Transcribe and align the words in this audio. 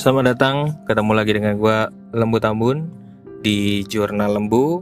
Selamat 0.00 0.32
datang, 0.32 0.80
ketemu 0.88 1.12
lagi 1.12 1.36
dengan 1.36 1.60
gue 1.60 1.76
Lembu 2.16 2.40
Tambun 2.40 2.88
di 3.44 3.84
Jurnal 3.84 4.32
Lembu. 4.32 4.80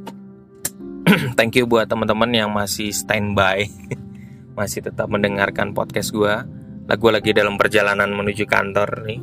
Thank 1.35 1.59
you 1.59 1.67
buat 1.67 1.91
teman-teman 1.91 2.31
yang 2.31 2.55
masih 2.55 2.95
standby, 2.95 3.67
masih 4.63 4.79
tetap 4.79 5.11
mendengarkan 5.11 5.75
podcast 5.75 6.15
gue. 6.15 6.31
Lah 6.87 6.95
gue 6.95 7.11
lagi 7.11 7.35
dalam 7.35 7.59
perjalanan 7.59 8.15
menuju 8.15 8.47
kantor 8.47 9.11
nih. 9.11 9.19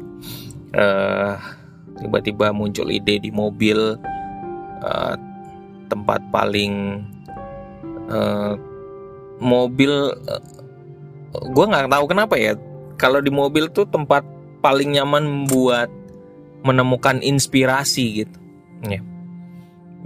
Uh, 0.76 1.40
tiba-tiba 2.04 2.52
muncul 2.52 2.92
ide 2.92 3.16
di 3.16 3.32
mobil 3.32 3.96
uh, 4.84 5.16
tempat 5.88 6.20
paling 6.28 7.08
uh, 8.12 8.60
mobil. 9.40 10.12
Uh, 10.28 10.44
gue 11.56 11.66
nggak 11.72 11.88
tahu 11.88 12.04
kenapa 12.12 12.36
ya. 12.36 12.52
Kalau 13.00 13.24
di 13.24 13.32
mobil 13.32 13.72
tuh 13.72 13.88
tempat 13.88 14.35
paling 14.66 14.98
nyaman 14.98 15.46
buat 15.46 15.94
menemukan 16.66 17.22
inspirasi 17.22 18.26
gitu. 18.26 18.38
Ya. 18.90 19.06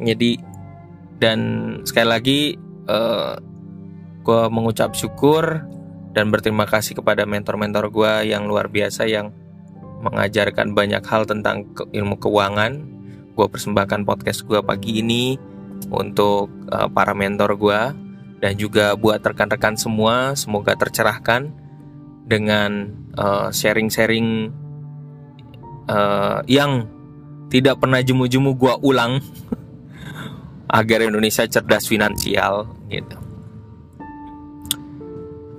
Jadi 0.04 0.35
dan 1.23 1.40
sekali 1.88 2.08
lagi 2.12 2.40
uh, 2.91 2.91
eh, 2.91 3.34
gue 4.20 4.41
mengucap 4.52 4.91
syukur 4.99 5.63
dan 6.12 6.27
berterima 6.27 6.68
kasih 6.68 6.99
kepada 6.99 7.23
mentor-mentor 7.23 7.88
gue 7.88 8.35
yang 8.35 8.52
luar 8.52 8.68
biasa 8.68 9.08
yang 9.08 9.32
mengajarkan 10.04 10.76
banyak 10.76 11.04
hal 11.07 11.23
tentang 11.23 11.63
ke 11.71 11.88
ilmu 11.96 12.20
keuangan. 12.20 12.84
Gue 13.40 13.48
persembahkan 13.48 14.04
podcast 14.04 14.44
gue 14.44 14.60
pagi 14.60 14.99
ini 14.99 15.40
untuk 15.88 16.52
uh, 16.68 16.91
para 16.91 17.16
mentor 17.16 17.55
gue 17.55 17.82
dan 18.44 18.54
juga 18.60 18.99
buat 18.99 19.23
rekan-rekan 19.23 19.80
semua 19.80 20.35
semoga 20.35 20.76
tercerahkan 20.76 21.52
dengan 22.30 22.94
uh, 23.18 23.49
sharing-sharing 23.49 24.54
uh, 25.90 26.46
yang 26.46 26.86
tidak 27.49 27.82
pernah 27.82 27.98
jemu-jemu 28.05 28.54
gua 28.54 28.77
ulang 28.86 29.18
agar 30.80 31.02
Indonesia 31.02 31.49
cerdas 31.49 31.90
finansial 31.90 32.70
gitu. 32.94 33.18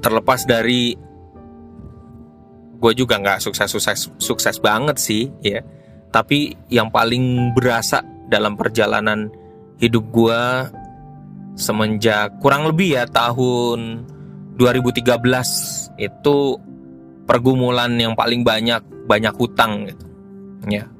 Terlepas 0.00 0.46
dari 0.46 0.94
gue 2.80 2.92
juga 2.96 3.20
nggak 3.20 3.44
sukses 3.44 3.68
sukses 3.68 4.08
sukses 4.16 4.56
banget 4.56 4.96
sih 4.96 5.28
ya, 5.44 5.60
tapi 6.08 6.56
yang 6.72 6.88
paling 6.88 7.52
berasa 7.52 8.00
dalam 8.30 8.56
perjalanan 8.56 9.28
hidup 9.76 10.08
gue 10.08 10.42
semenjak 11.58 12.40
kurang 12.40 12.64
lebih 12.70 12.96
ya 12.96 13.04
tahun 13.04 14.06
2013 14.58 16.00
itu 16.00 16.38
pergumulan 17.28 17.94
yang 17.94 18.18
paling 18.18 18.42
banyak 18.42 18.82
banyak 19.06 19.34
hutang 19.38 19.86
gitu. 19.86 20.06
Ya. 20.66 20.90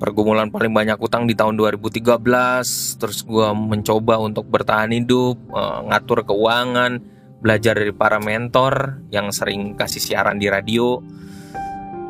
Pergumulan 0.00 0.48
paling 0.48 0.72
banyak 0.72 0.96
hutang 0.96 1.28
di 1.28 1.36
tahun 1.36 1.60
2013, 1.60 2.96
terus 2.96 3.20
gue 3.20 3.48
mencoba 3.52 4.16
untuk 4.16 4.48
bertahan 4.48 4.96
hidup, 4.96 5.36
uh, 5.52 5.84
ngatur 5.92 6.24
keuangan, 6.24 7.04
belajar 7.44 7.76
dari 7.76 7.92
para 7.92 8.16
mentor 8.16 9.04
yang 9.12 9.28
sering 9.28 9.76
kasih 9.76 10.00
siaran 10.00 10.40
di 10.40 10.48
radio. 10.48 11.04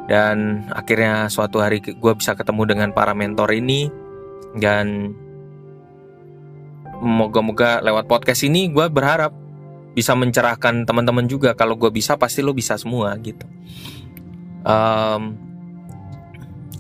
Dan 0.07 0.67
akhirnya 0.71 1.27
suatu 1.31 1.59
hari 1.63 1.83
gue 1.83 2.13
bisa 2.15 2.39
ketemu 2.39 2.63
dengan 2.75 2.89
para 2.95 3.11
mentor 3.15 3.51
ini 3.55 3.91
dan 4.59 5.15
moga-moga 7.01 7.81
lewat 7.81 8.07
podcast 8.07 8.45
ini 8.45 8.69
gue 8.71 8.87
berharap 8.91 9.40
bisa 9.95 10.15
mencerahkan 10.15 10.87
teman-teman 10.87 11.27
juga. 11.27 11.55
Kalau 11.55 11.75
gue 11.75 11.91
bisa 11.91 12.15
pasti 12.17 12.41
lo 12.41 12.55
bisa 12.55 12.79
semua 12.79 13.15
gitu. 13.19 13.47
Um, 14.63 15.39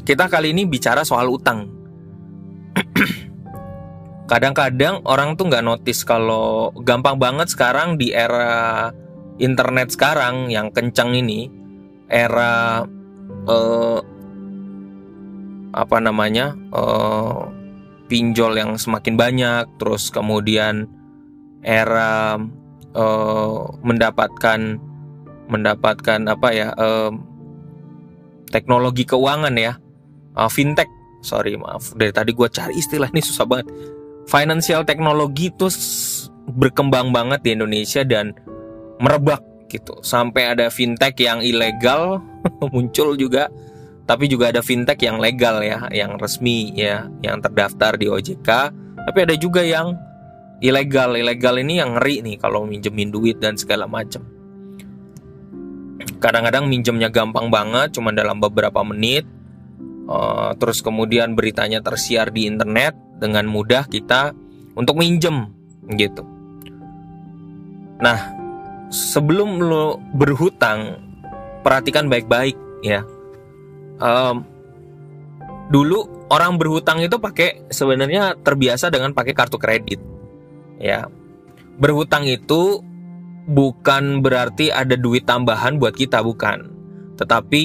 kita 0.05 0.27
kali 0.27 0.53
ini 0.53 0.67
bicara 0.67 1.07
soal 1.07 1.31
utang. 1.31 1.71
Kadang-kadang 4.31 5.03
orang 5.07 5.34
tuh 5.34 5.51
nggak 5.51 5.65
notice 5.67 6.07
kalau 6.07 6.71
gampang 6.87 7.19
banget 7.19 7.51
sekarang 7.51 7.99
di 7.99 8.15
era 8.15 8.95
internet 9.41 9.91
sekarang 9.91 10.53
yang 10.53 10.71
kencang 10.71 11.17
ini 11.17 11.51
era 12.07 12.84
uh, 13.49 14.01
apa 15.71 15.97
namanya 16.03 16.55
uh, 16.75 17.47
pinjol 18.11 18.59
yang 18.59 18.75
semakin 18.75 19.15
banyak 19.15 19.65
terus 19.79 20.11
kemudian 20.11 20.91
era 21.63 22.37
uh, 22.95 23.71
mendapatkan 23.83 24.78
mendapatkan 25.51 26.21
apa 26.31 26.49
ya 26.55 26.69
uh, 26.75 27.11
teknologi 28.51 29.06
keuangan 29.06 29.55
ya. 29.56 29.77
Uh, 30.34 30.51
fintech. 30.51 30.89
Sorry 31.21 31.59
maaf. 31.59 31.93
Dari 31.99 32.15
tadi 32.15 32.33
gue 32.33 32.49
cari 32.49 32.78
istilah 32.78 33.11
ini 33.12 33.21
susah 33.21 33.45
banget. 33.45 33.69
Financial 34.31 34.87
teknologi 34.87 35.51
itu 35.51 35.67
berkembang 36.55 37.11
banget 37.11 37.43
di 37.45 37.51
Indonesia 37.59 38.06
dan 38.06 38.33
merebak 39.03 39.43
gitu. 39.69 39.99
Sampai 40.01 40.55
ada 40.55 40.71
fintech 40.71 41.19
yang 41.21 41.43
ilegal 41.43 42.22
muncul 42.72 43.19
juga. 43.19 43.51
Tapi 44.09 44.27
juga 44.27 44.51
ada 44.51 44.59
fintech 44.59 44.99
yang 45.07 45.22
legal 45.22 45.62
ya 45.62 45.87
yang 45.95 46.19
resmi 46.19 46.75
ya 46.75 47.07
yang 47.22 47.39
terdaftar 47.39 47.95
di 47.95 48.11
OJK 48.11 48.75
tapi 49.07 49.19
ada 49.25 49.34
juga 49.37 49.65
yang 49.65 49.97
ilegal 50.60 51.16
ilegal 51.16 51.56
ini 51.60 51.81
yang 51.81 51.97
ngeri 51.97 52.21
nih 52.25 52.37
kalau 52.37 52.69
minjemin 52.69 53.09
duit 53.09 53.41
dan 53.41 53.56
segala 53.56 53.88
macam 53.88 54.22
kadang-kadang 56.21 56.69
minjemnya 56.69 57.09
gampang 57.09 57.48
banget 57.48 57.97
cuma 57.97 58.12
dalam 58.12 58.38
beberapa 58.38 58.84
menit. 58.84 59.25
Uh, 60.10 60.53
terus 60.59 60.82
kemudian 60.82 61.38
beritanya 61.38 61.78
tersiar 61.78 62.34
di 62.34 62.50
internet 62.50 62.98
dengan 63.22 63.47
mudah 63.47 63.87
kita 63.87 64.34
untuk 64.75 64.98
minjem 64.98 65.54
gitu. 65.94 66.26
Nah 68.03 68.19
sebelum 68.91 69.62
lo 69.62 70.03
berhutang 70.19 70.98
perhatikan 71.62 72.10
baik-baik 72.10 72.59
ya. 72.82 73.06
Um, 74.03 74.42
dulu 75.71 76.27
orang 76.27 76.59
berhutang 76.59 76.98
itu 77.06 77.15
pakai 77.22 77.71
sebenarnya 77.71 78.34
terbiasa 78.42 78.91
dengan 78.91 79.15
pakai 79.15 79.31
kartu 79.37 79.62
kredit 79.62 80.09
ya. 80.81 81.07
Berhutang 81.77 82.25
itu 82.27 82.81
bukan 83.47 84.25
berarti 84.25 84.73
ada 84.73 84.97
duit 84.97 85.29
tambahan 85.29 85.77
buat 85.77 85.95
kita 85.95 86.25
bukan. 86.25 86.73
Tetapi 87.21 87.65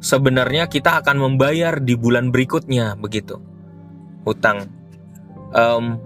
sebenarnya 0.00 0.66
kita 0.66 1.04
akan 1.04 1.30
membayar 1.30 1.78
di 1.78 1.94
bulan 1.94 2.32
berikutnya 2.32 2.96
begitu. 2.96 3.38
Hutang. 4.24 4.68
Um, 5.52 6.00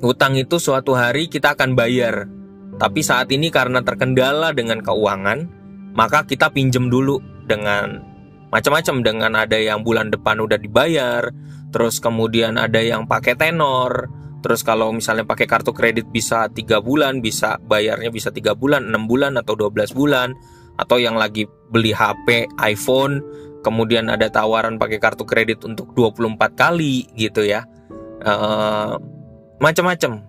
hutang 0.00 0.40
itu 0.40 0.56
suatu 0.56 0.96
hari 0.96 1.28
kita 1.28 1.52
akan 1.54 1.76
bayar. 1.76 2.26
Tapi 2.78 3.00
saat 3.04 3.28
ini 3.34 3.52
karena 3.52 3.84
terkendala 3.84 4.56
dengan 4.56 4.80
keuangan 4.80 5.60
maka 5.92 6.22
kita 6.22 6.52
pinjem 6.52 6.88
dulu 6.88 7.18
dengan 7.48 8.00
macam-macam. 8.48 8.96
Dengan 9.02 9.32
ada 9.34 9.56
yang 9.56 9.84
bulan 9.84 10.12
depan 10.12 10.40
udah 10.40 10.56
dibayar 10.60 11.28
terus 11.68 12.00
kemudian 12.00 12.56
ada 12.56 12.80
yang 12.80 13.04
pakai 13.04 13.36
tenor 13.36 14.08
Terus 14.38 14.62
kalau 14.62 14.94
misalnya 14.94 15.26
pakai 15.26 15.50
kartu 15.50 15.74
kredit 15.74 16.06
bisa 16.14 16.46
tiga 16.50 16.78
bulan, 16.78 17.18
bisa 17.18 17.58
bayarnya 17.58 18.14
bisa 18.14 18.30
tiga 18.30 18.54
bulan, 18.54 18.86
enam 18.86 19.10
bulan 19.10 19.34
atau 19.34 19.58
12 19.58 19.90
bulan, 19.98 20.30
atau 20.78 20.96
yang 21.02 21.18
lagi 21.18 21.50
beli 21.74 21.90
HP, 21.90 22.46
iPhone, 22.62 23.18
kemudian 23.66 24.06
ada 24.06 24.30
tawaran 24.30 24.78
pakai 24.78 25.02
kartu 25.02 25.26
kredit 25.26 25.66
untuk 25.66 25.90
24 25.98 26.54
kali 26.54 27.10
gitu 27.18 27.42
ya, 27.42 27.66
uh, 28.22 28.94
macam-macam. 29.58 30.22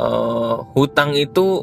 Uh, 0.00 0.64
hutang 0.74 1.14
itu 1.14 1.62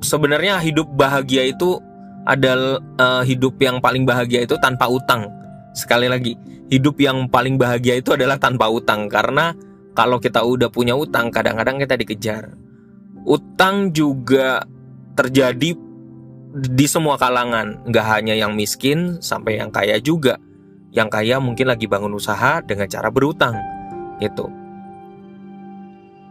sebenarnya 0.00 0.62
hidup 0.64 0.88
bahagia 0.94 1.44
itu 1.44 1.76
adalah 2.24 2.80
uh, 3.00 3.22
hidup 3.24 3.56
yang 3.60 3.84
paling 3.84 4.08
bahagia 4.08 4.48
itu 4.48 4.56
tanpa 4.64 4.88
utang. 4.88 5.28
Sekali 5.76 6.08
lagi, 6.08 6.36
hidup 6.72 6.96
yang 7.00 7.28
paling 7.28 7.60
bahagia 7.60 8.00
itu 8.00 8.16
adalah 8.16 8.40
tanpa 8.40 8.68
utang 8.72 9.12
karena 9.12 9.52
kalau 9.98 10.22
kita 10.22 10.46
udah 10.46 10.70
punya 10.70 10.94
utang 10.94 11.26
kadang-kadang 11.34 11.82
kita 11.82 11.98
dikejar. 11.98 12.54
Utang 13.26 13.90
juga 13.90 14.62
terjadi 15.18 15.74
di 16.54 16.86
semua 16.86 17.18
kalangan. 17.18 17.82
Nggak 17.82 18.06
hanya 18.06 18.38
yang 18.38 18.54
miskin 18.54 19.18
sampai 19.18 19.58
yang 19.58 19.74
kaya 19.74 19.98
juga. 19.98 20.38
Yang 20.94 21.18
kaya 21.18 21.42
mungkin 21.42 21.66
lagi 21.66 21.90
bangun 21.90 22.14
usaha 22.14 22.62
dengan 22.62 22.86
cara 22.86 23.10
berutang 23.10 23.58
gitu. 24.22 24.46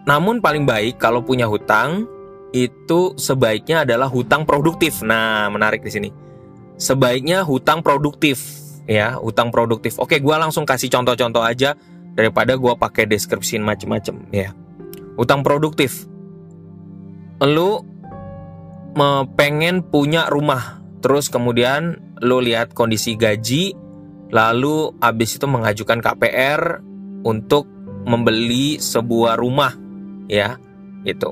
Namun 0.07 0.39
paling 0.39 0.63
baik 0.63 0.95
kalau 0.95 1.19
punya 1.19 1.51
hutang 1.51 2.07
itu 2.55 3.19
sebaiknya 3.19 3.83
adalah 3.83 4.07
hutang 4.07 4.47
produktif. 4.47 5.03
Nah 5.03 5.51
menarik 5.51 5.83
di 5.83 5.91
sini. 5.91 6.09
Sebaiknya 6.79 7.43
hutang 7.43 7.83
produktif 7.83 8.39
ya 8.87 9.19
hutang 9.19 9.51
produktif. 9.51 9.99
Oke 9.99 10.23
gue 10.23 10.35
langsung 10.39 10.63
kasih 10.63 10.87
contoh-contoh 10.87 11.43
aja 11.43 11.75
daripada 12.17 12.57
gue 12.57 12.73
pakai 12.73 13.05
deskripsi 13.05 13.61
macem-macem 13.61 14.17
ya 14.33 14.51
utang 15.15 15.45
produktif 15.45 16.09
lu 17.45 17.85
pengen 19.37 19.85
punya 19.85 20.25
rumah 20.25 20.81
terus 21.05 21.29
kemudian 21.29 22.07
lo 22.21 22.41
lihat 22.41 22.73
kondisi 22.73 23.13
gaji, 23.13 23.73
lalu 24.33 24.93
abis 25.01 25.37
itu 25.37 25.45
mengajukan 25.45 26.01
KPR 26.01 26.81
untuk 27.21 27.69
membeli 28.07 28.81
sebuah 28.81 29.37
rumah, 29.37 29.75
ya, 30.31 30.57
itu. 31.05 31.29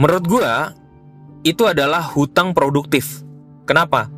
Menurut 0.00 0.24
gua 0.26 0.72
itu 1.46 1.68
adalah 1.68 2.02
hutang 2.02 2.56
produktif. 2.56 3.22
Kenapa? 3.68 4.10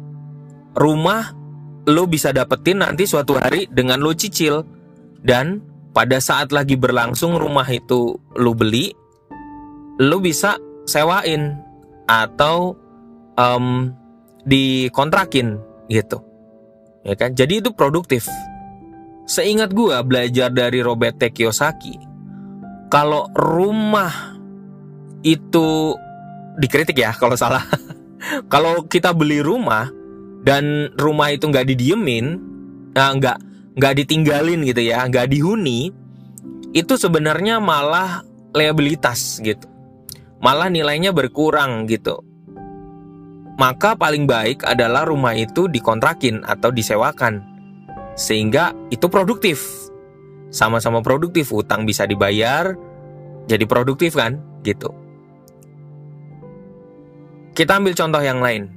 Rumah 0.73 1.44
lo 1.89 2.09
bisa 2.09 2.33
dapetin 2.33 2.81
nanti 2.81 3.05
suatu 3.09 3.37
hari 3.37 3.69
dengan 3.71 4.01
lo 4.01 4.13
cicil. 4.13 4.65
Dan 5.25 5.65
pada 5.97 6.21
saat 6.21 6.53
lagi 6.53 6.77
berlangsung 6.77 7.41
rumah 7.41 7.65
itu 7.73 8.21
lo 8.37 8.53
beli, 8.53 8.93
lo 10.01 10.21
bisa 10.21 10.61
sewain 10.85 11.57
atau 12.05 12.77
um, 13.41 13.89
dikontrakin 14.45 15.57
gitu. 15.89 16.21
Ya 17.09 17.17
kan? 17.17 17.33
Jadi 17.33 17.65
itu 17.65 17.73
produktif. 17.73 18.29
Seingat 19.25 19.73
gua 19.73 20.05
belajar 20.05 20.53
dari 20.53 20.85
Robert 20.85 21.17
T. 21.17 21.33
Kiyosaki 21.33 21.97
kalau 22.95 23.27
rumah 23.35 24.39
itu 25.27 25.99
dikritik 26.63 26.95
ya 27.03 27.11
kalau 27.11 27.35
salah. 27.35 27.67
Kalau 28.49 28.89
kita 28.89 29.13
beli 29.13 29.45
rumah 29.45 29.85
dan 30.45 30.93
rumah 31.01 31.33
itu 31.33 31.49
nggak 31.49 31.67
didiemin 31.75 32.39
nah 32.95 33.11
nggak 33.17 33.39
nggak 33.75 33.95
ditinggalin 34.05 34.63
gitu 34.69 34.85
ya 34.85 35.03
nggak 35.09 35.33
dihuni 35.33 35.91
itu 36.77 36.95
sebenarnya 36.95 37.59
malah 37.59 38.23
liabilitas 38.55 39.43
gitu 39.43 39.67
malah 40.39 40.71
nilainya 40.71 41.11
berkurang 41.11 41.89
gitu 41.91 42.23
maka 43.55 43.95
paling 43.95 44.27
baik 44.27 44.67
adalah 44.67 45.07
rumah 45.07 45.35
itu 45.39 45.71
dikontrakin 45.71 46.43
atau 46.43 46.75
disewakan. 46.75 47.39
Sehingga 48.19 48.75
itu 48.91 49.07
produktif. 49.07 49.63
Sama-sama 50.51 51.03
produktif, 51.03 51.51
utang 51.55 51.87
bisa 51.87 52.07
dibayar, 52.07 52.75
jadi 53.47 53.63
produktif 53.67 54.19
kan? 54.19 54.39
Gitu. 54.67 54.91
Kita 57.55 57.79
ambil 57.79 57.95
contoh 57.95 58.23
yang 58.23 58.43
lain. 58.43 58.74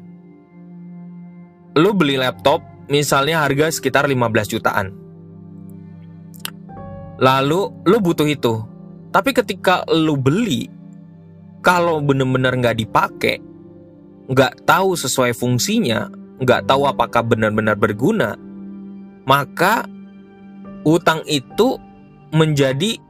Lu 1.76 1.92
beli 1.92 2.16
laptop, 2.16 2.64
misalnya 2.88 3.44
harga 3.44 3.74
sekitar 3.74 4.08
15 4.08 4.54
jutaan. 4.54 4.88
Lalu 7.18 7.74
lu 7.84 7.98
butuh 7.98 8.30
itu. 8.30 8.62
Tapi 9.10 9.34
ketika 9.34 9.82
lu 9.90 10.14
beli, 10.16 10.70
kalau 11.66 11.98
bener-bener 12.00 12.54
nggak 12.54 12.78
dipakai, 12.78 13.42
nggak 14.30 14.64
tahu 14.70 14.94
sesuai 14.94 15.34
fungsinya, 15.34 16.08
nggak 16.38 16.70
tahu 16.70 16.86
apakah 16.86 17.26
benar-benar 17.26 17.74
berguna, 17.74 18.38
maka 19.26 19.90
utang 20.86 21.26
itu 21.26 21.82
menjadi 22.30 23.02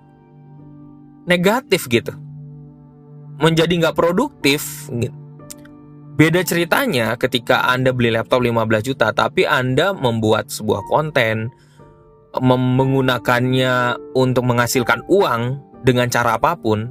negatif 1.27 1.91
gitu. 1.91 2.15
Menjadi 3.37 3.73
nggak 3.83 3.97
produktif. 3.97 4.87
Gitu. 4.87 5.26
Beda 6.17 6.41
ceritanya 6.41 7.13
ketika 7.13 7.61
Anda 7.69 7.93
beli 7.93 8.09
laptop 8.09 8.41
15 8.41 8.89
juta, 8.89 9.13
tapi 9.13 9.45
Anda 9.45 9.93
membuat 9.93 10.49
sebuah 10.49 10.81
konten, 10.89 11.53
menggunakannya 12.41 14.01
untuk 14.17 14.49
menghasilkan 14.49 15.05
uang 15.13 15.61
dengan 15.85 16.09
cara 16.09 16.41
apa 16.41 16.57
pun, 16.57 16.89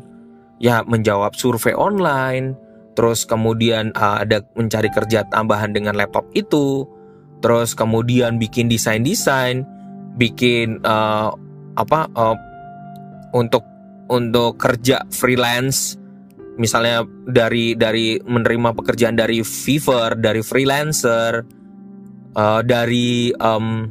ya 0.62 0.86
menjawab 0.86 1.34
survei 1.34 1.74
online, 1.74 2.54
terus 2.94 3.26
kemudian 3.26 3.90
uh, 3.98 4.22
ada 4.22 4.46
mencari 4.54 4.94
kerja 4.94 5.26
tambahan 5.26 5.74
dengan 5.74 5.98
laptop 5.98 6.30
itu, 6.30 6.86
terus 7.42 7.74
kemudian 7.74 8.38
bikin 8.38 8.70
desain-desain, 8.70 9.66
bikin 10.14 10.78
uh, 10.86 11.34
apa 11.74 12.06
uh, 12.14 12.38
untuk 13.34 13.66
untuk 14.06 14.54
kerja 14.54 15.02
freelance 15.10 15.98
misalnya 16.56 17.04
dari 17.28 17.76
dari 17.76 18.20
menerima 18.20 18.72
pekerjaan 18.76 19.16
dari 19.16 19.40
Fiverr, 19.44 20.16
dari 20.16 20.40
freelancer, 20.40 21.44
uh, 22.36 22.60
dari 22.64 23.32
um, 23.40 23.88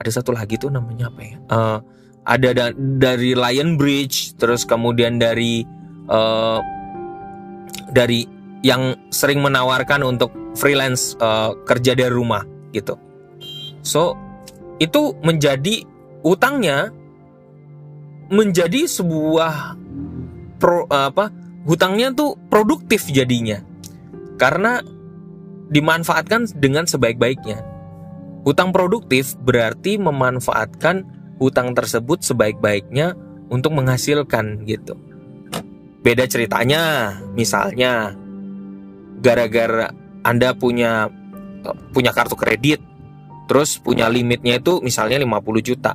ada 0.00 0.10
satu 0.10 0.32
lagi 0.32 0.56
tuh 0.56 0.72
namanya 0.72 1.10
apa 1.12 1.20
ya? 1.20 1.36
Uh, 1.50 1.78
ada 2.24 2.50
da 2.54 2.66
dari 2.76 3.34
Lion 3.34 3.74
Bridge, 3.74 4.38
terus 4.38 4.62
kemudian 4.62 5.18
dari 5.18 5.66
uh, 6.08 6.62
dari 7.90 8.24
yang 8.60 8.94
sering 9.08 9.40
menawarkan 9.40 10.04
untuk 10.04 10.30
freelance 10.54 11.16
uh, 11.18 11.56
kerja 11.64 11.96
dari 11.96 12.12
rumah 12.12 12.44
gitu. 12.70 12.94
So 13.80 14.14
itu 14.80 15.16
menjadi 15.24 15.84
utangnya 16.20 16.92
menjadi 18.30 18.86
sebuah 18.86 19.74
pro 20.60 20.84
apa 20.92 21.32
hutangnya 21.64 22.12
tuh 22.12 22.36
produktif 22.48 23.08
jadinya 23.08 23.60
karena 24.40 24.80
dimanfaatkan 25.70 26.50
dengan 26.58 26.84
sebaik-baiknya. 26.88 27.62
Hutang 28.42 28.72
produktif 28.72 29.36
berarti 29.36 30.00
memanfaatkan 30.00 31.04
hutang 31.36 31.76
tersebut 31.76 32.24
sebaik-baiknya 32.24 33.14
untuk 33.52 33.76
menghasilkan 33.76 34.64
gitu. 34.64 34.96
Beda 36.00 36.24
ceritanya, 36.24 37.12
misalnya 37.36 38.16
gara-gara 39.20 39.92
Anda 40.24 40.56
punya 40.56 41.12
punya 41.92 42.16
kartu 42.16 42.34
kredit, 42.40 42.80
terus 43.44 43.76
punya 43.76 44.08
limitnya 44.08 44.56
itu 44.56 44.80
misalnya 44.80 45.20
50 45.20 45.60
juta. 45.60 45.92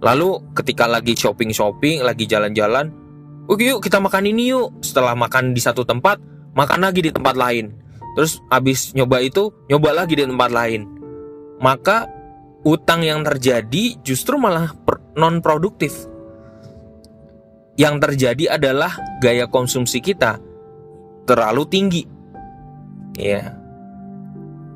Lalu 0.00 0.56
ketika 0.56 0.88
lagi 0.88 1.12
shopping-shopping, 1.12 2.00
lagi 2.00 2.24
jalan-jalan, 2.24 3.03
oke 3.50 3.62
yuk 3.62 3.80
kita 3.84 4.00
makan 4.00 4.30
ini 4.30 4.52
yuk. 4.54 4.72
Setelah 4.84 5.16
makan 5.16 5.52
di 5.52 5.60
satu 5.60 5.84
tempat, 5.86 6.20
makan 6.54 6.80
lagi 6.84 7.04
di 7.04 7.10
tempat 7.10 7.34
lain. 7.36 7.74
Terus 8.14 8.38
habis 8.48 8.94
nyoba 8.94 9.18
itu, 9.24 9.50
nyoba 9.66 10.04
lagi 10.04 10.14
di 10.14 10.24
tempat 10.24 10.50
lain. 10.50 10.86
Maka 11.58 12.06
utang 12.64 13.02
yang 13.02 13.26
terjadi 13.26 14.00
justru 14.00 14.38
malah 14.40 14.72
non 15.14 15.38
produktif 15.44 16.08
yang 17.74 17.98
terjadi 17.98 18.54
adalah 18.54 18.94
gaya 19.18 19.50
konsumsi 19.50 19.98
kita 19.98 20.38
terlalu 21.26 21.62
tinggi. 21.66 22.02
Ya. 23.18 23.58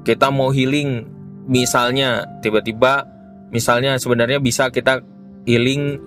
Kita 0.03 0.33
mau 0.33 0.51
healing 0.51 1.07
misalnya 1.47 2.27
tiba-tiba 2.41 3.07
misalnya 3.55 3.97
sebenarnya 4.01 4.41
bisa 4.43 4.69
kita 4.73 5.05
healing 5.47 6.01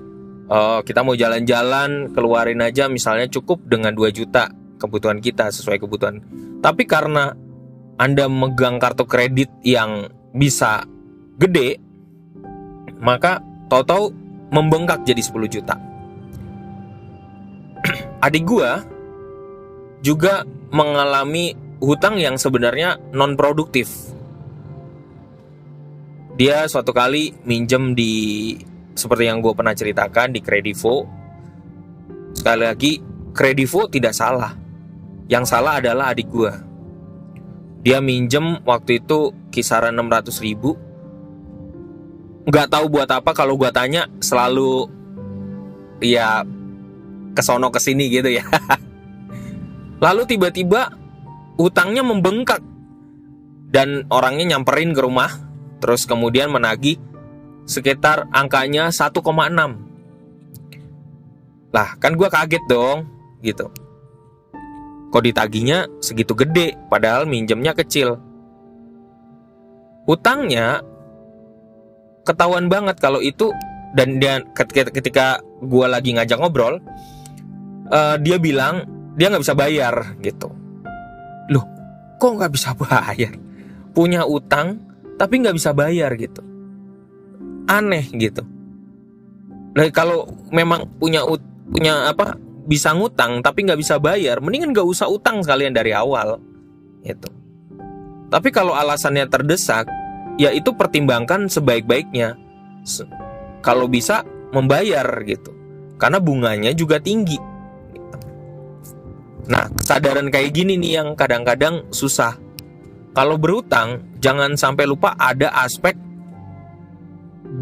uh, 0.52 0.80
kita 0.84 1.02
mau 1.08 1.16
jalan-jalan 1.16 2.12
keluarin 2.12 2.60
aja 2.60 2.92
misalnya 2.92 3.32
cukup 3.32 3.64
dengan 3.64 3.96
2 3.96 4.12
juta 4.12 4.52
kebutuhan 4.76 5.24
kita 5.24 5.48
sesuai 5.50 5.80
kebutuhan. 5.80 6.20
Tapi 6.60 6.84
karena 6.84 7.32
Anda 7.96 8.28
megang 8.28 8.78
kartu 8.78 9.08
kredit 9.08 9.50
yang 9.64 10.12
bisa 10.36 10.84
gede 11.40 11.80
maka 13.02 13.42
tahu-tahu 13.72 14.14
membengkak 14.54 15.02
jadi 15.08 15.24
10 15.26 15.48
juta 15.50 15.76
adik 18.26 18.46
gua 18.46 18.86
juga 20.06 20.46
mengalami 20.74 21.54
hutang 21.82 22.18
yang 22.18 22.38
sebenarnya 22.38 22.98
non 23.14 23.38
produktif. 23.38 24.14
Dia 26.38 26.66
suatu 26.66 26.90
kali 26.90 27.38
minjem 27.46 27.94
di 27.94 28.14
seperti 28.96 29.28
yang 29.28 29.40
gue 29.40 29.54
pernah 29.56 29.76
ceritakan 29.76 30.36
di 30.36 30.40
Kredivo. 30.44 31.08
Sekali 32.36 32.64
lagi, 32.64 32.92
Kredivo 33.32 33.88
tidak 33.88 34.16
salah. 34.16 34.54
Yang 35.32 35.46
salah 35.48 35.80
adalah 35.80 36.12
adik 36.12 36.28
gue. 36.28 36.54
Dia 37.82 37.98
minjem 38.04 38.62
waktu 38.62 39.02
itu 39.02 39.34
kisaran 39.50 39.98
600 39.98 40.46
ribu. 40.46 40.78
Gak 42.46 42.74
tahu 42.74 42.90
buat 42.90 43.10
apa 43.10 43.32
kalau 43.34 43.58
gue 43.58 43.70
tanya 43.74 44.10
selalu 44.22 44.90
ya 46.02 46.44
kesono 47.34 47.72
ke 47.72 47.80
sini 47.80 48.10
gitu 48.12 48.30
ya. 48.30 48.46
Lalu 50.06 50.26
tiba-tiba 50.26 50.90
utangnya 51.62 52.02
membengkak 52.02 52.62
dan 53.72 54.04
orangnya 54.10 54.58
nyamperin 54.58 54.92
ke 54.92 55.02
rumah, 55.02 55.32
terus 55.80 56.10
kemudian 56.10 56.52
menagih 56.52 56.98
sekitar 57.66 58.30
angkanya 58.34 58.90
1,6. 58.90 59.22
Lah 61.72 61.90
kan 61.98 62.12
gue 62.20 62.30
kaget 62.30 62.64
dong, 62.68 63.08
gitu. 63.42 63.72
Kok 65.12 65.24
ditagihnya 65.24 65.88
segitu 66.00 66.36
gede, 66.36 66.76
padahal 66.88 67.28
minjemnya 67.28 67.76
kecil. 67.76 68.20
Utangnya 70.08 70.84
ketahuan 72.28 72.68
banget 72.68 73.00
kalau 73.00 73.20
itu 73.24 73.52
dan 73.96 74.20
dia 74.20 74.40
ketika, 74.56 74.92
ketika 74.92 75.26
gue 75.64 75.86
lagi 75.88 76.16
ngajak 76.16 76.40
ngobrol, 76.40 76.80
uh, 77.92 78.16
dia 78.20 78.40
bilang 78.40 78.88
dia 79.16 79.28
nggak 79.32 79.44
bisa 79.44 79.56
bayar 79.56 80.16
gitu. 80.24 80.48
Loh, 81.52 81.68
kok 82.20 82.32
nggak 82.40 82.52
bisa 82.56 82.72
bayar 82.76 83.36
punya 83.92 84.24
utang 84.24 84.80
tapi 85.20 85.44
nggak 85.44 85.56
bisa 85.60 85.76
bayar 85.76 86.16
gitu 86.16 86.42
aneh 87.70 88.06
gitu. 88.16 88.42
Nah 89.78 89.88
kalau 89.94 90.28
memang 90.52 90.88
punya 91.00 91.24
punya 91.72 92.12
apa 92.12 92.36
bisa 92.68 92.94
ngutang 92.94 93.42
tapi 93.42 93.66
nggak 93.66 93.80
bisa 93.80 93.98
bayar 93.98 94.38
mendingan 94.44 94.76
nggak 94.76 94.86
usah 94.86 95.10
utang 95.10 95.42
sekalian 95.42 95.74
dari 95.74 95.92
awal 95.96 96.40
gitu. 97.06 97.30
Tapi 98.32 98.50
kalau 98.54 98.72
alasannya 98.72 99.28
terdesak 99.28 99.90
ya 100.40 100.54
itu 100.56 100.72
pertimbangkan 100.72 101.52
sebaik-baiknya. 101.52 102.40
Kalau 103.62 103.86
bisa 103.86 104.26
membayar 104.52 105.06
gitu. 105.26 105.54
Karena 106.02 106.18
bunganya 106.18 106.74
juga 106.74 106.98
tinggi 106.98 107.52
nah 109.52 109.68
kesadaran 109.68 110.32
kayak 110.32 110.56
gini 110.56 110.80
nih 110.80 111.04
yang 111.04 111.10
kadang-kadang 111.18 111.84
susah. 111.92 112.40
Kalau 113.12 113.36
berutang 113.36 114.16
jangan 114.24 114.56
sampai 114.56 114.88
lupa 114.88 115.12
ada 115.20 115.52
aspek 115.52 115.92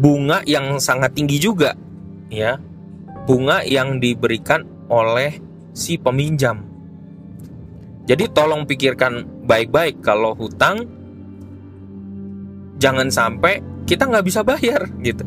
bunga 0.00 0.40
yang 0.48 0.80
sangat 0.80 1.12
tinggi 1.12 1.36
juga 1.36 1.76
ya. 2.32 2.56
Bunga 3.28 3.60
yang 3.62 4.00
diberikan 4.00 4.64
oleh 4.88 5.36
si 5.76 6.00
peminjam. 6.00 6.64
Jadi 8.08 8.26
tolong 8.32 8.64
pikirkan 8.66 9.44
baik-baik 9.46 10.02
kalau 10.02 10.34
hutang 10.34 10.82
jangan 12.80 13.12
sampai 13.12 13.60
kita 13.84 14.08
nggak 14.08 14.26
bisa 14.26 14.40
bayar 14.40 14.88
gitu. 15.04 15.22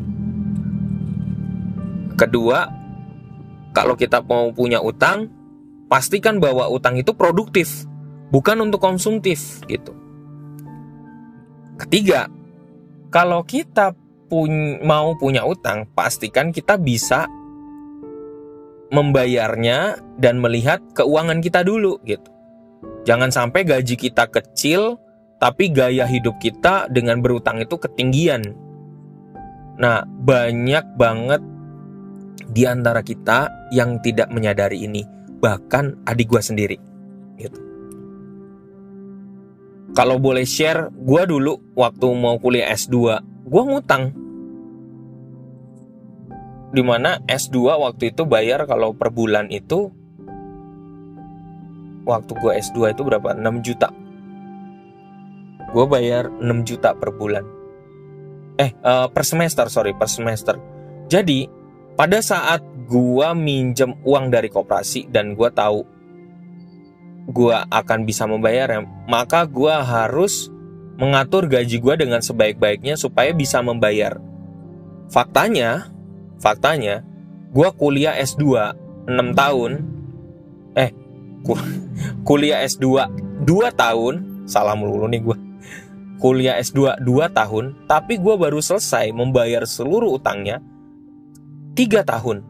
Kedua, 2.18 2.66
kalau 3.72 3.94
kita 3.96 4.20
mau 4.22 4.52
punya 4.52 4.82
utang, 4.82 5.30
pastikan 5.88 6.42
bahwa 6.42 6.68
utang 6.68 6.98
itu 6.98 7.14
produktif, 7.14 7.86
bukan 8.30 8.68
untuk 8.68 8.82
konsumtif 8.82 9.64
gitu. 9.66 9.94
Ketiga, 11.80 12.30
kalau 13.10 13.42
kita 13.42 13.96
pun 14.26 14.80
mau 14.82 15.14
punya 15.16 15.44
utang, 15.44 15.88
pastikan 15.92 16.50
kita 16.50 16.80
bisa 16.80 17.28
membayarnya 18.94 19.98
dan 20.20 20.38
melihat 20.38 20.78
keuangan 20.94 21.42
kita 21.42 21.66
dulu 21.66 21.98
gitu. 22.06 22.30
Jangan 23.04 23.28
sampai 23.28 23.66
gaji 23.66 23.96
kita 23.98 24.30
kecil 24.30 24.96
tapi 25.42 25.68
gaya 25.68 26.08
hidup 26.08 26.40
kita 26.40 26.88
dengan 26.88 27.20
berutang 27.20 27.60
itu 27.60 27.76
ketinggian. 27.76 28.54
Nah, 29.76 30.06
banyak 30.06 30.96
banget 30.96 31.42
di 32.48 32.64
antara 32.64 33.02
kita 33.02 33.50
yang 33.74 33.98
tidak 34.00 34.30
menyadari 34.30 34.86
ini, 34.86 35.02
bahkan 35.42 35.98
adik 36.06 36.30
gue 36.30 36.40
sendiri. 36.40 36.78
Gitu. 37.36 37.60
Kalau 39.94 40.18
boleh 40.18 40.46
share, 40.46 40.90
gue 40.94 41.22
dulu 41.26 41.74
waktu 41.74 42.06
mau 42.14 42.38
kuliah 42.38 42.70
S2, 42.72 43.18
gue 43.54 43.62
ngutang. 43.62 44.10
Di 46.74 46.82
mana 46.82 47.22
S2 47.30 47.54
waktu 47.78 48.10
itu 48.10 48.26
bayar 48.26 48.66
kalau 48.66 48.98
per 48.98 49.14
bulan 49.14 49.46
itu, 49.54 49.94
waktu 52.02 52.34
gue 52.34 52.52
S2 52.58 52.98
itu 52.98 53.06
berapa? 53.06 53.30
6 53.30 53.62
juta. 53.62 53.94
Gue 55.70 55.86
bayar 55.86 56.34
6 56.42 56.66
juta 56.66 56.98
per 56.98 57.14
bulan. 57.14 57.46
Eh, 58.58 58.70
uh, 58.82 59.06
per 59.10 59.22
semester, 59.22 59.66
sorry, 59.70 59.94
per 59.94 60.06
semester. 60.06 60.54
Jadi, 61.10 61.46
pada 61.98 62.22
saat 62.22 62.62
gua 62.86 63.34
minjem 63.34 63.98
uang 64.06 64.30
dari 64.30 64.46
koperasi 64.46 65.10
dan 65.10 65.34
gua 65.34 65.50
tahu 65.50 65.82
gua 67.34 67.66
akan 67.66 68.06
bisa 68.06 68.30
membayarnya, 68.30 68.86
maka 69.10 69.42
gua 69.50 69.82
harus 69.82 70.53
mengatur 71.00 71.50
gaji 71.50 71.82
gua 71.82 71.98
dengan 71.98 72.22
sebaik-baiknya 72.22 72.94
supaya 72.94 73.34
bisa 73.34 73.60
membayar. 73.60 74.18
Faktanya, 75.10 75.90
faktanya, 76.38 77.02
gua 77.50 77.74
kuliah 77.74 78.14
S2 78.18 78.44
6 79.10 79.34
tahun, 79.34 79.72
eh, 80.78 80.90
kuliah 82.28 82.62
S2 82.64 82.86
2 83.42 83.46
tahun, 83.74 84.14
salah 84.46 84.74
melulu 84.78 85.10
nih 85.10 85.22
gua. 85.22 85.38
Kuliah 86.22 86.56
S2 86.62 87.02
2 87.02 87.30
tahun, 87.36 87.84
tapi 87.90 88.16
gua 88.16 88.38
baru 88.38 88.62
selesai 88.62 89.10
membayar 89.12 89.66
seluruh 89.66 90.16
utangnya 90.16 90.62
tiga 91.74 92.06
tahun. 92.06 92.46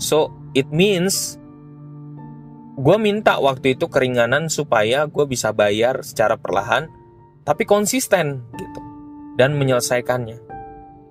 So, 0.00 0.32
it 0.56 0.70
means 0.72 1.36
gue 2.80 2.96
minta 2.96 3.36
waktu 3.36 3.76
itu 3.76 3.92
keringanan 3.92 4.48
supaya 4.48 5.04
gue 5.04 5.28
bisa 5.28 5.52
bayar 5.52 6.00
secara 6.00 6.40
perlahan, 6.40 6.88
tapi 7.44 7.64
konsisten 7.64 8.44
gitu, 8.54 8.80
dan 9.40 9.56
menyelesaikannya. 9.56 10.38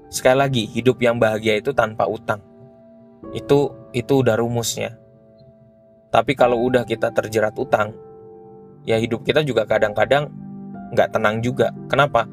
Sekali 0.09 0.37
lagi, 0.41 0.63
hidup 0.65 0.97
yang 1.01 1.21
bahagia 1.21 1.61
itu 1.61 1.69
tanpa 1.73 2.09
utang. 2.09 2.41
Itu 3.33 3.89
itu 3.93 4.25
udah 4.25 4.37
rumusnya. 4.37 4.97
Tapi 6.09 6.33
kalau 6.33 6.57
udah 6.65 6.81
kita 6.89 7.13
terjerat 7.13 7.53
utang, 7.61 7.93
ya 8.81 8.97
hidup 8.97 9.21
kita 9.21 9.45
juga 9.45 9.69
kadang-kadang 9.69 10.33
nggak 10.89 11.09
tenang 11.13 11.45
juga. 11.45 11.69
Kenapa? 11.85 12.25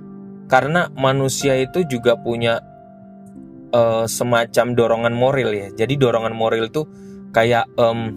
Karena 0.49 0.89
manusia 0.97 1.53
itu 1.61 1.85
juga 1.85 2.17
punya 2.17 2.65
uh, 3.77 4.09
semacam 4.09 4.67
dorongan 4.73 5.13
moral 5.13 5.51
ya. 5.53 5.69
Jadi 5.77 6.01
dorongan 6.01 6.33
moral 6.33 6.73
itu 6.73 6.89
kayak 7.37 7.69
um, 7.77 8.15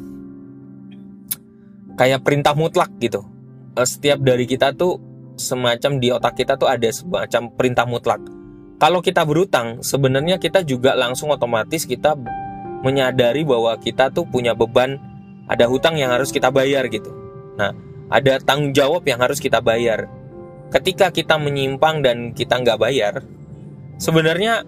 kayak 2.00 2.24
perintah 2.24 2.55
mutlak 2.55 2.95
gitu. 3.03 3.27
Uh, 3.75 3.83
setiap 3.83 4.24
dari 4.24 4.48
kita 4.48 4.71
tuh 4.71 5.08
semacam 5.39 5.91
di 5.98 6.12
otak 6.12 6.36
kita 6.38 6.60
tuh 6.60 6.67
ada 6.67 6.86
semacam 6.91 7.50
perintah 7.55 7.88
mutlak. 7.88 8.22
Kalau 8.79 9.00
kita 9.00 9.24
berutang, 9.24 9.79
sebenarnya 9.84 10.39
kita 10.39 10.63
juga 10.63 10.96
langsung 10.96 11.31
otomatis 11.31 11.84
kita 11.84 12.15
menyadari 12.84 13.43
bahwa 13.43 13.75
kita 13.75 14.12
tuh 14.12 14.24
punya 14.27 14.55
beban, 14.55 15.00
ada 15.48 15.67
hutang 15.67 16.00
yang 16.00 16.12
harus 16.12 16.31
kita 16.31 16.48
bayar 16.51 16.88
gitu. 16.88 17.12
Nah, 17.60 17.75
ada 18.08 18.39
tanggung 18.39 18.72
jawab 18.72 19.03
yang 19.03 19.19
harus 19.19 19.39
kita 19.39 19.60
bayar. 19.60 20.08
Ketika 20.72 21.12
kita 21.12 21.36
menyimpang 21.36 22.03
dan 22.05 22.31
kita 22.31 22.55
nggak 22.62 22.79
bayar, 22.79 23.25
sebenarnya 24.00 24.63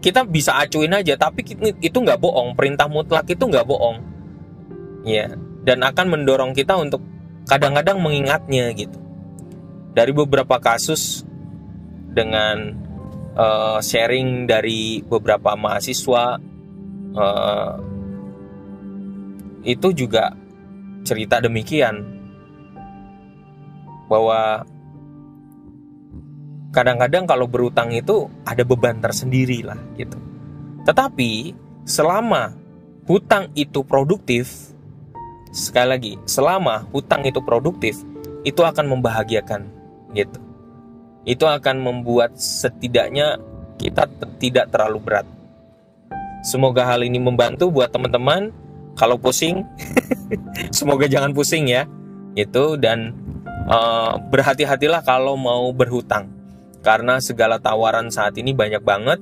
kita 0.00 0.22
bisa 0.22 0.54
acuin 0.60 0.94
aja 0.94 1.18
tapi 1.18 1.42
itu 1.82 1.98
nggak 1.98 2.20
bohong 2.20 2.54
perintah 2.54 2.86
mutlak 2.86 3.26
itu 3.26 3.42
nggak 3.42 3.66
bohong 3.66 3.98
ya 5.02 5.34
dan 5.66 5.82
akan 5.82 6.06
mendorong 6.14 6.52
kita 6.54 6.78
untuk 6.78 7.02
kadang-kadang 7.50 7.98
mengingatnya 7.98 8.70
gitu 8.76 8.98
dari 9.96 10.12
beberapa 10.12 10.60
kasus 10.60 11.24
dengan 12.12 12.76
uh, 13.32 13.80
sharing 13.80 14.44
dari 14.44 15.00
beberapa 15.00 15.56
mahasiswa 15.56 16.36
uh, 17.16 17.72
itu 19.64 19.88
juga 19.96 20.36
cerita 21.00 21.40
demikian 21.40 22.04
bahwa 24.12 24.68
kadang-kadang 26.76 27.24
kalau 27.24 27.48
berutang 27.48 27.88
itu 27.96 28.28
ada 28.44 28.68
beban 28.68 29.00
tersendiri 29.00 29.64
lah 29.64 29.80
gitu. 29.96 30.20
Tetapi 30.84 31.56
selama 31.88 32.52
hutang 33.08 33.48
itu 33.56 33.80
produktif, 33.82 34.70
sekali 35.50 35.88
lagi, 35.88 36.12
selama 36.28 36.84
hutang 36.92 37.26
itu 37.26 37.40
produktif, 37.42 37.98
itu 38.46 38.62
akan 38.62 38.92
membahagiakan 38.92 39.75
gitu. 40.16 40.40
Itu 41.28 41.44
akan 41.44 41.84
membuat 41.84 42.40
setidaknya 42.40 43.36
kita 43.76 44.08
tidak 44.40 44.72
terlalu 44.72 44.98
berat. 45.04 45.26
Semoga 46.40 46.88
hal 46.88 47.04
ini 47.04 47.20
membantu 47.20 47.68
buat 47.68 47.92
teman-teman. 47.92 48.54
Kalau 48.96 49.20
pusing, 49.20 49.60
semoga 50.78 51.04
jangan 51.04 51.36
pusing 51.36 51.68
ya. 51.68 51.84
Itu 52.32 52.80
dan 52.80 53.12
uh, 53.68 54.16
berhati-hatilah 54.32 55.04
kalau 55.04 55.36
mau 55.36 55.68
berhutang 55.76 56.32
karena 56.80 57.18
segala 57.18 57.58
tawaran 57.58 58.08
saat 58.14 58.38
ini 58.38 58.54
banyak 58.54 58.80
banget 58.80 59.18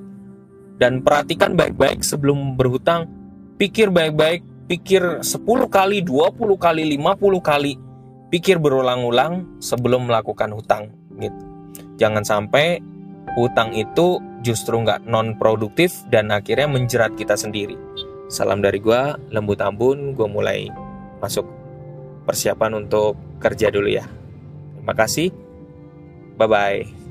dan 0.77 1.01
perhatikan 1.01 1.57
baik-baik 1.57 2.05
sebelum 2.05 2.53
berhutang 2.53 3.09
pikir 3.57 3.89
baik-baik 3.89 4.45
pikir 4.69 5.25
10 5.25 5.41
kali 5.71 6.05
20 6.05 6.37
kali 6.61 6.83
50 6.93 7.41
kali 7.41 7.73
pikir 8.29 8.57
berulang-ulang 8.61 9.61
sebelum 9.61 10.09
melakukan 10.09 10.51
hutang 10.53 10.91
gitu. 11.19 11.41
Jangan 11.99 12.23
sampai 12.23 12.79
hutang 13.35 13.75
itu 13.75 14.19
justru 14.45 14.77
nggak 14.79 15.07
non 15.07 15.35
produktif 15.35 16.05
dan 16.13 16.31
akhirnya 16.31 16.69
menjerat 16.69 17.13
kita 17.17 17.35
sendiri. 17.35 17.75
Salam 18.29 18.61
dari 18.61 18.81
gua 18.81 19.17
lembut 19.29 19.61
ambun 19.61 20.13
gua 20.17 20.29
mulai 20.29 20.69
masuk 21.21 21.45
persiapan 22.25 22.85
untuk 22.85 23.17
kerja 23.37 23.69
dulu 23.69 23.89
ya. 23.89 24.05
Terima 24.77 24.93
kasih. 24.93 25.29
Bye 26.35 26.49
bye 26.51 27.04